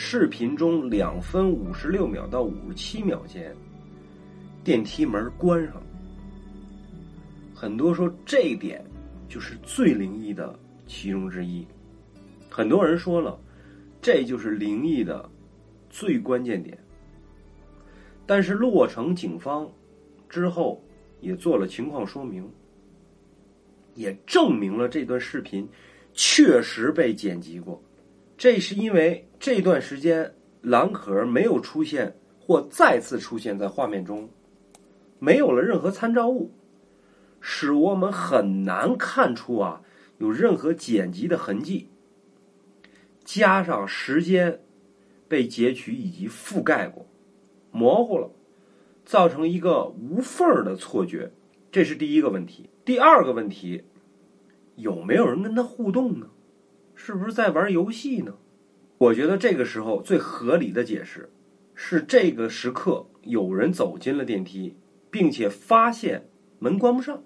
[0.00, 3.52] 视频中两分五十六秒到五十七秒间，
[4.62, 5.82] 电梯门关上了。
[7.52, 8.82] 很多说这一点
[9.28, 11.66] 就是最灵异的其中之一。
[12.48, 13.36] 很多人说了，
[14.00, 15.28] 这就是灵异的
[15.90, 16.78] 最关键点。
[18.24, 19.68] 但是洛城警方
[20.28, 20.80] 之后
[21.20, 22.48] 也做了情况说明，
[23.96, 25.68] 也证明了这段视频
[26.12, 27.82] 确实被剪辑过。
[28.38, 34.30] 这是因为这段时间蓝可儿没有出现或再次出现在画面中，
[35.18, 36.52] 没有了任何参照物，
[37.40, 39.82] 使我们很难看出啊
[40.18, 41.88] 有任何剪辑的痕迹。
[43.24, 44.60] 加上时间
[45.26, 47.04] 被截取以及覆盖过，
[47.72, 48.30] 模糊了，
[49.04, 51.30] 造成一个无缝儿的错觉，
[51.72, 52.70] 这是第一个问题。
[52.84, 53.82] 第二个问题，
[54.76, 56.28] 有没有人跟他互动呢？
[57.00, 58.34] 是不是在玩游戏呢？
[58.98, 61.30] 我觉得这个时候最合理的解释
[61.72, 64.74] 是，这个时刻有人走进了电梯，
[65.08, 67.22] 并且发现门关不上，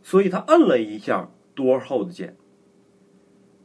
[0.00, 2.36] 所以他摁了一下 door hold 键。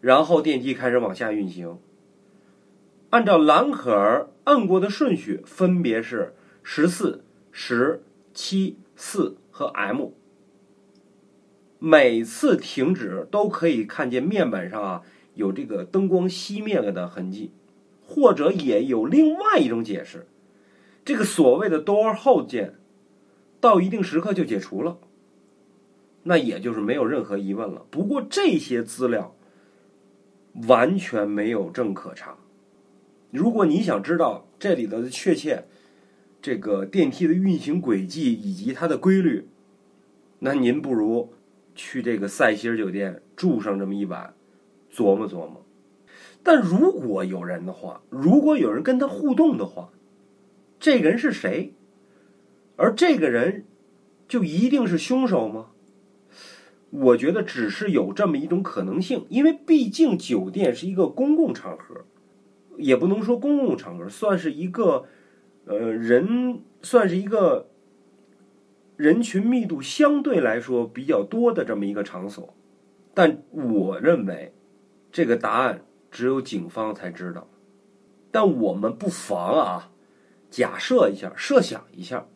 [0.02, 1.77] 然后电梯开始往下运行，
[3.11, 6.33] 按照蓝可儿摁过的顺序，分别是
[6.64, 8.02] 十四、十、
[8.33, 10.09] 七、四和 M。
[11.86, 15.02] 每次停止都可以看见面板上啊
[15.34, 17.52] 有这个灯光熄灭了的痕迹，
[18.02, 20.26] 或者也有另外一种解释，
[21.04, 22.76] 这个所谓的 Door Hold 键
[23.59, 24.98] 到一定时刻就解除了，
[26.23, 27.86] 那也就是没有任何疑问了。
[27.92, 29.36] 不过这些资料。
[30.67, 32.38] 完全没有证可查。
[33.32, 35.66] 如果你想知道这里头的确切
[36.43, 39.48] 这个电梯的运行轨迹以及它的规律，
[40.38, 41.33] 那您不如
[41.76, 44.34] 去这个赛西尔酒店住上这么一晚，
[44.92, 45.66] 琢磨琢磨。
[46.44, 49.92] 但如果有人的话，如果有人跟他互动的话，
[50.80, 51.73] 这个人是谁？
[52.76, 53.66] 而这个人
[54.28, 55.67] 就一定是凶手吗？
[56.89, 62.05] 我觉得只是有这么一种可能性，因为毕竟酒店是一个公共场合，
[62.78, 65.05] 也不能说公共场合，算是一个，
[65.66, 67.70] 呃，人算是一个
[69.03, 72.55] 人群密度相对来说比较多的这么一个场所。
[73.14, 74.53] 但我认为，
[75.11, 77.49] 这个答案只有警方才知道。
[78.31, 79.92] 但我们不妨啊，
[80.49, 82.27] 假设一下，设想一下，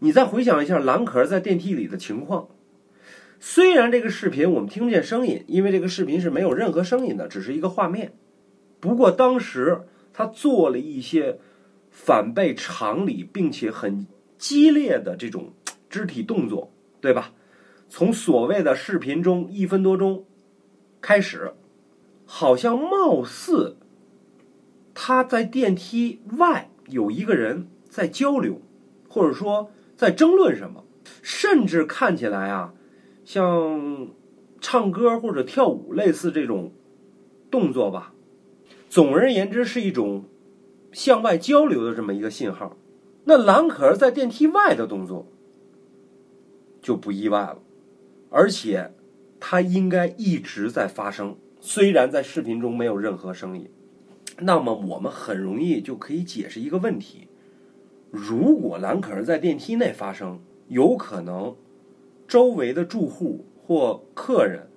[0.00, 2.48] 你再回想一下蓝可儿在电梯里的情况。
[3.38, 8.12] 虽然这个视频我们听不见声音，因为这个视频是没有任何声音的，只是一个画面。
[8.80, 9.80] 不过当时
[10.12, 11.38] 他做了一些
[11.90, 14.06] 反背常理并且很
[14.40, 15.52] 激烈的这种
[15.90, 17.34] 肢体动作，对吧？
[17.90, 20.24] 从所谓的视频中一分多钟
[21.02, 21.52] 开始，
[22.24, 23.76] 好像貌似
[24.94, 28.62] 他在电梯外有一个人在交流，
[29.08, 30.86] 或者说在争论什么，
[31.20, 32.72] 甚至看起来啊。
[33.26, 34.08] 像
[34.60, 36.72] 唱歌或者跳舞，类似这种
[37.50, 38.14] 动作吧。
[38.88, 40.24] 总而言之，是一种
[40.92, 42.76] 向外交流的这么一个信号。
[43.24, 45.26] 那蓝可儿在电梯外的动作
[46.80, 47.58] 就不意外了，
[48.30, 48.92] 而且
[49.38, 53.68] 它应该一直在发生，虽然在视频中没有任何声音。
[54.38, 57.28] 那么我们很容易就可以解释一个问题：
[58.10, 61.56] 如果蓝可儿在电梯内发生，有可能。
[62.26, 64.70] 周围的住户或客人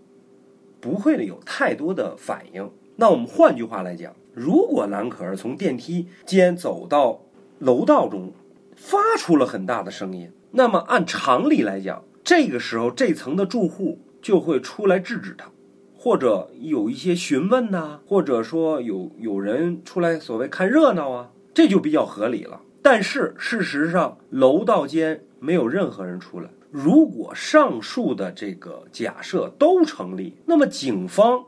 [0.82, 2.72] 不会有太多的反应。
[2.96, 7.22] 那我们换句话来讲，如果蓝可儿从电梯间走到
[7.60, 8.34] 楼道中，
[8.76, 15.50] 发出了很大的声音，那么按常理来讲，这个时候这层的住户就会出来制止他，
[15.96, 22.62] 或者有一些询问呐，或者说有有人出来所谓看热闹啊，这就比较合理了。
[22.82, 26.50] 但是事实上，楼道间没有任何人出来。
[26.70, 31.46] 如果上述的这个假设都成立，那么警方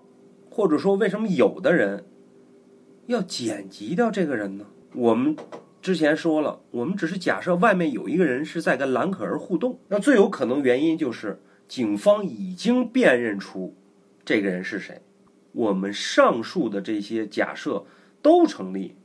[0.50, 2.06] 或者说为什么有的人
[3.08, 4.66] 要剪辑掉这个人呢？
[4.94, 5.36] 我们
[5.86, 13.76] 之前说了，我们只是假设外面有一个人是在跟兰可儿互动，那最有可能原因就是警方已经辨认出
[14.26, 15.00] 这个人是谁。
[15.52, 17.86] 我们上述的这些假设
[18.24, 18.96] 都成立，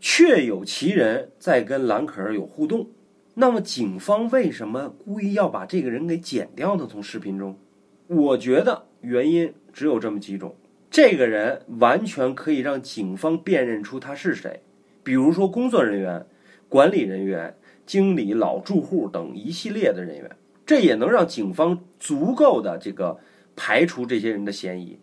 [0.00, 2.88] 确有其人在跟兰可儿有互动。
[3.34, 6.88] 那么，警方为什么故意要把这个人给剪掉呢？
[6.90, 7.58] 从视频中，
[8.06, 10.56] 我觉得原因只有这么几种。
[10.90, 14.62] 这个人完全可以让警方辨认出他是谁，
[15.04, 16.26] 比如说工作人员、
[16.68, 17.56] 管理人员、
[17.86, 20.30] 经理、老住户等一系列的人员，
[20.66, 23.18] 这也能让警方足够的这个
[23.54, 24.98] 排除这些人的嫌疑。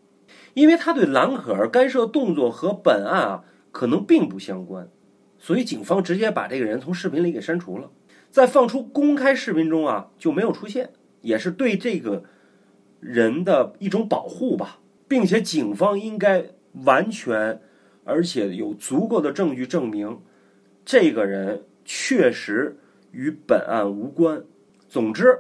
[0.53, 4.89] 因为他对兰可儿干涉动作和本案啊可能并不相关，
[5.38, 7.89] 所以警方直接把这个人从视频里给删除了，
[8.30, 10.89] 在放出公开视频中啊就没有出现，
[11.21, 12.24] 也是对这个
[13.00, 16.48] 人的一种保护吧，并且警方应该
[16.83, 17.62] 完全
[18.12, 20.19] 而且有足够的证据证明
[20.86, 22.78] 这个人确实
[23.12, 24.44] 与本案无关。
[24.88, 25.40] 总之，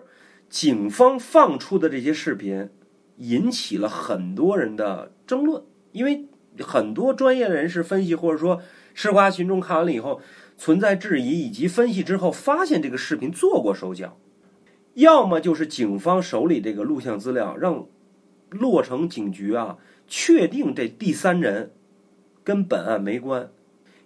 [0.49, 2.69] 警方放出的这些视频。
[3.17, 6.25] 引起了很多人的争论，因为
[6.57, 8.59] 很多专业人士分析，或者说
[8.95, 10.19] 吃瓜群众看完了以后
[10.57, 14.17] 存在质疑，以及分析之后发现这个视频做过手脚，
[14.95, 17.85] 要么就是警方手里这个录像资料让
[18.49, 19.77] 洛城警局啊
[20.07, 21.73] 确定这第三人
[22.43, 23.49] 跟本案没关，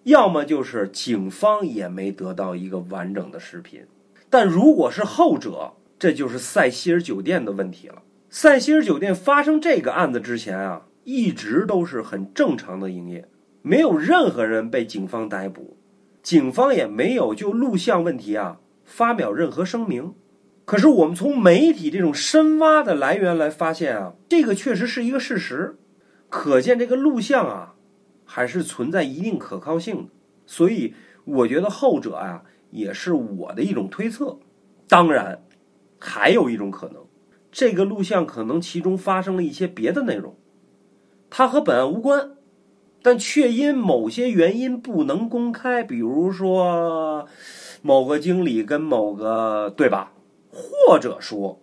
[0.04, 3.86] 要么就是警方也没得到一个完整的视频。
[4.30, 8.02] 但如果是后者，这就是塞西尔酒店的问题了。
[8.30, 13.30] 塞西尔酒店发生这个案子之前啊，一直都是很正常的营业，
[13.62, 15.78] 没有任何人被警方逮捕，
[16.22, 20.14] 警方也没有就录像问题啊发表任何声明。
[20.66, 25.78] 可是我们从媒体这种深挖的来源来发现啊，这个确实是一个事实，
[26.28, 27.75] 可见这个录像啊
[28.26, 30.10] 还是存在一定可靠性。
[30.46, 30.94] 所以
[31.24, 34.38] 我觉得后者啊也是我的一种推测。
[34.88, 35.44] 当然，
[36.00, 37.06] 还有一种可能。
[37.52, 40.36] 这个录像可能其中发生了一些别的内容，
[41.30, 42.32] 它和本案无关，
[43.02, 47.26] 但却因某些原因不能公开，比如说
[47.82, 50.12] 某个经理跟某个对吧，
[50.52, 51.62] 或者说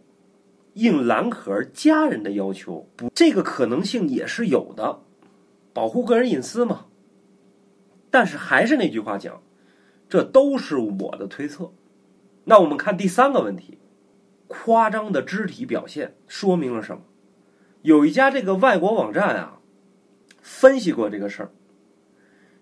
[0.73, 5.01] 应蓝可儿家人的要求，不，这个可能性也是有的，
[5.73, 6.87] 保护个人隐私嘛。
[8.11, 9.43] 但是还是那句话讲，
[10.09, 11.73] 这都是我的推测。
[12.45, 13.79] 那我们看第三个问题。
[14.55, 17.05] 夸张的肢体表现说明了什么？
[17.81, 19.61] 有一家这个外国网站啊，
[20.43, 21.51] 分析过这个事儿。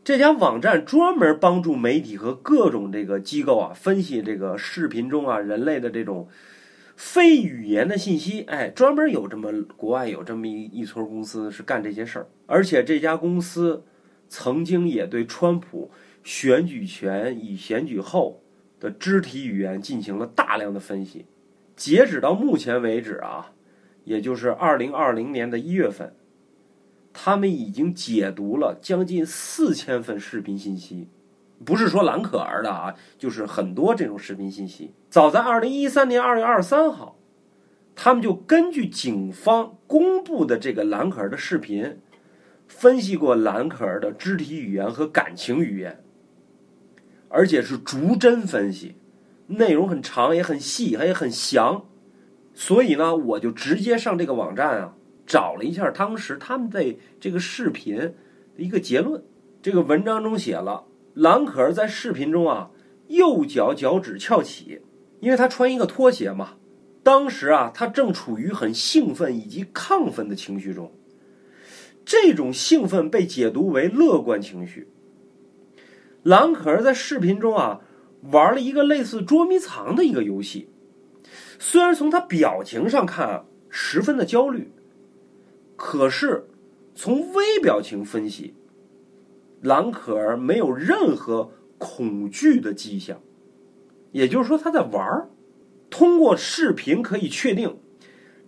[0.05, 6.29] 这家网站专门帮助媒体和各种这个机构啊，分析这个视频中啊人类的这种
[7.01, 8.43] 非语言的信息。
[8.43, 13.83] 哎，专门有这么国外有这么一一撮公司是干这些事儿，而且这家公司
[14.29, 15.91] 曾经也对川普
[16.23, 18.43] 选举前与选举后
[18.79, 21.25] 的肢体语言进行了大量的分析。
[21.75, 23.53] 截止到目前为止啊，
[24.05, 26.15] 也就是二零二零年的一月份，
[27.15, 31.09] 他们已经解读了将近四千份视频信息，
[31.65, 34.95] 不是说蓝可儿的啊，就是很多这种视频信息。
[35.09, 37.19] 早在二零一三年二月二十三号，
[37.95, 42.01] 他们就根据警方公布的这个蓝可儿的视频，
[42.67, 46.03] 分析过蓝可儿的肢体语言和感情语言，
[47.29, 48.97] 而且是逐帧分析。
[49.49, 51.85] 内容很长，也很细，还也很详，
[52.55, 54.95] 所以呢，我就直接上这个网站啊，
[55.27, 58.15] 找了一下当时他们在这个视频
[58.57, 59.23] 一个结论。
[59.61, 62.71] 这个文章中写了，兰可儿在视频中啊，
[63.09, 64.81] 右脚脚趾翘起，
[65.21, 66.55] 因为她穿一个拖鞋嘛。
[67.03, 70.93] 当时啊，她正处于很兴奋以及亢奋的情绪中，
[72.05, 74.89] 这种兴奋被解读为乐观情绪。
[76.23, 77.83] 兰可儿在视频中啊。
[78.33, 80.69] 玩了一个类似捉迷藏的一个游戏，
[81.59, 84.71] 虽然从她表情上看十分的焦虑，
[85.75, 86.47] 可是
[86.95, 88.53] 从微表情分析，
[89.61, 93.21] 兰可儿没有任何恐惧的迹象，
[94.13, 95.29] 也就是说他在玩
[95.89, 97.79] 通过视频可以确定，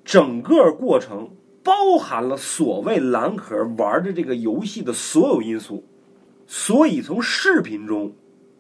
[0.05, 1.31] 整个过程
[1.63, 5.85] 包含了所谓兰可儿玩的这个游戏的所有因素，
[6.47, 8.15] 所以从视频中。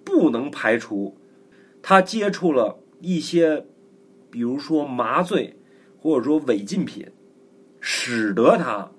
[0.04, 1.16] 不能排除，
[1.80, 3.64] 他接触了一些，
[4.32, 5.56] 比如说麻醉，
[5.96, 7.06] 或者说违禁品，
[7.78, 8.90] 使得他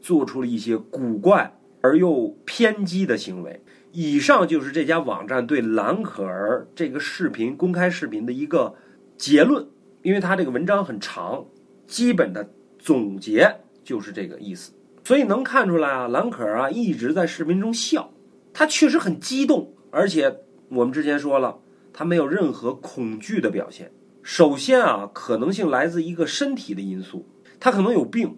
[0.00, 3.62] 做出了一些古怪而又偏激的行为。
[3.92, 8.74] 以上就是这家网站对蓝可儿这个视频公开视频的一个
[9.16, 9.66] 结论。
[10.02, 11.44] 因为他这个文章很长，
[11.86, 14.72] 基本的总结就是这个意思。
[15.04, 18.12] 所以能看出来啊，蓝可儿啊一直在视频中笑，
[18.52, 20.40] 他确实很激动，而且。
[20.70, 21.56] 我们之前说了，
[21.94, 23.90] 他没有任何恐惧的表现。
[24.22, 27.26] 首先啊，可能性来自一个身体的因素，
[27.58, 28.36] 他可能有病。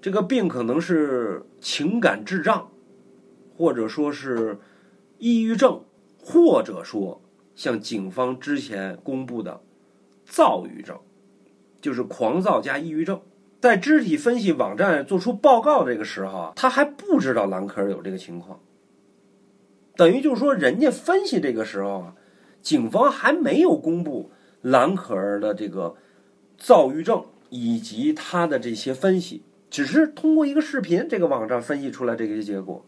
[0.00, 2.70] 这个病可能是情感智障，
[3.56, 4.58] 或者说是
[5.18, 5.82] 抑郁症，
[6.22, 7.20] 或者说
[7.54, 9.60] 像警方之前公布的
[10.24, 10.96] 躁郁症，
[11.80, 13.20] 就是狂躁加抑郁症。
[13.60, 18.60] 在肢体分析网站做出报告这个时候啊，他还不知道兰克尔有这个情况。
[19.96, 22.14] 等于就是说，人家分析这个时候啊，
[22.62, 24.30] 警方还没有公布
[24.62, 25.96] 兰可儿的这个
[26.56, 32.84] 躁郁症以及他的这些分析，只是通过一个视频，这个网站分析出来这些结果。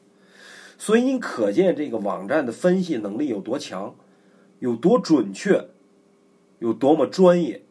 [0.78, 3.94] 所以你可见这个网站的分析能力有多强，
[4.60, 5.68] 有多准确，
[6.58, 7.64] 有多么专业。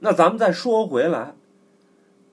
[0.00, 1.34] 那咱们再说回来，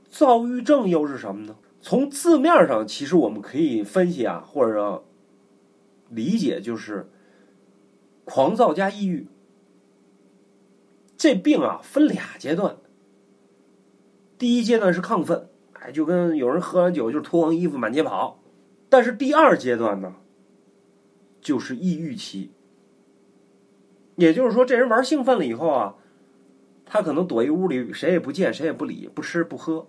[0.10, 1.56] 躁郁症又是什么呢？
[1.80, 5.06] 从字面上，其实我们可以分析啊，或者
[6.10, 7.10] 理解就是
[8.26, 9.28] 狂躁加抑郁。
[11.16, 12.78] 这病啊分俩阶段，
[14.38, 15.48] 第一阶段是亢奋，
[15.92, 18.40] 就跟有人喝完酒就脱光衣服满街跑。
[18.90, 20.16] 但是第二阶段呢，
[21.42, 22.52] 就是抑郁期，
[24.16, 25.96] 也就是说，这人玩兴奋了以后啊，
[26.86, 29.88] 他可能躲一屋里，谁也不见，谁也不理，不吃不喝。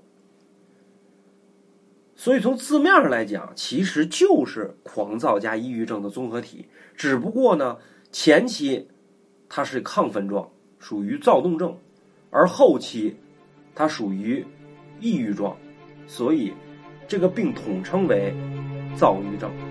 [2.17, 6.67] 所以从字面上来讲，其实就是狂躁加抑郁症的综合体。
[6.97, 7.79] 只不过呢，
[8.11, 8.89] 前期
[9.49, 10.51] 它是亢奋状，
[10.81, 11.79] 属于躁动症，
[12.31, 13.17] 而后期
[13.73, 14.45] 它属于
[14.99, 15.57] 抑郁状，
[16.09, 16.55] 所以
[17.07, 18.35] 这个病统称为。
[18.99, 19.68] 躁郁症。